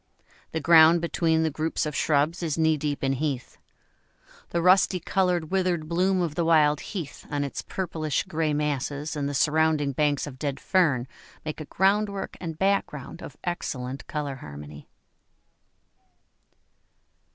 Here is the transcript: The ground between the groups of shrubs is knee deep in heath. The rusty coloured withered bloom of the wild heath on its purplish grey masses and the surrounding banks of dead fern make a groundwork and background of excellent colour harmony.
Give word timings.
The 0.51 0.59
ground 0.59 0.99
between 0.99 1.43
the 1.43 1.51
groups 1.51 1.85
of 1.85 1.95
shrubs 1.95 2.41
is 2.41 2.57
knee 2.57 2.75
deep 2.75 3.03
in 3.03 3.13
heath. 3.13 3.59
The 4.49 4.59
rusty 4.59 4.99
coloured 4.99 5.51
withered 5.51 5.87
bloom 5.87 6.21
of 6.21 6.33
the 6.33 6.43
wild 6.43 6.79
heath 6.79 7.27
on 7.29 7.43
its 7.43 7.61
purplish 7.61 8.23
grey 8.23 8.51
masses 8.51 9.15
and 9.15 9.29
the 9.29 9.35
surrounding 9.35 9.91
banks 9.91 10.25
of 10.25 10.39
dead 10.39 10.59
fern 10.59 11.07
make 11.45 11.61
a 11.61 11.65
groundwork 11.65 12.35
and 12.41 12.57
background 12.57 13.21
of 13.21 13.37
excellent 13.43 14.07
colour 14.07 14.37
harmony. 14.37 14.89